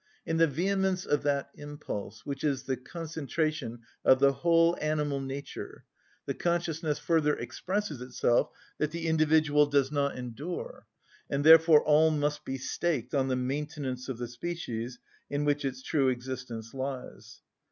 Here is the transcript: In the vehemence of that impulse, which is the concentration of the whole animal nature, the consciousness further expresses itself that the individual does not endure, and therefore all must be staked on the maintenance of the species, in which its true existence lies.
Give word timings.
In 0.25 0.37
the 0.37 0.47
vehemence 0.47 1.05
of 1.05 1.21
that 1.21 1.51
impulse, 1.53 2.25
which 2.25 2.43
is 2.43 2.63
the 2.63 2.75
concentration 2.75 3.81
of 4.03 4.17
the 4.19 4.33
whole 4.33 4.75
animal 4.81 5.19
nature, 5.21 5.83
the 6.25 6.33
consciousness 6.33 6.97
further 6.97 7.35
expresses 7.37 8.01
itself 8.01 8.49
that 8.79 8.89
the 8.89 9.05
individual 9.05 9.67
does 9.67 9.91
not 9.91 10.17
endure, 10.17 10.87
and 11.29 11.43
therefore 11.43 11.83
all 11.83 12.09
must 12.09 12.43
be 12.43 12.57
staked 12.57 13.13
on 13.13 13.27
the 13.27 13.35
maintenance 13.35 14.09
of 14.09 14.17
the 14.17 14.27
species, 14.27 14.97
in 15.29 15.45
which 15.45 15.63
its 15.63 15.83
true 15.83 16.09
existence 16.09 16.73
lies. 16.73 17.41